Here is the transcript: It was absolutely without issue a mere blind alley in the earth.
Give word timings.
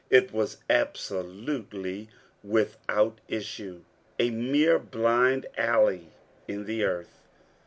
It 0.09 0.33
was 0.33 0.57
absolutely 0.67 2.09
without 2.43 3.19
issue 3.27 3.83
a 4.17 4.31
mere 4.31 4.79
blind 4.79 5.45
alley 5.57 6.07
in 6.47 6.65
the 6.65 6.83
earth. 6.83 7.27